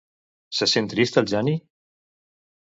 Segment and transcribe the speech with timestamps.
[0.59, 1.55] Se sent trist el Jani?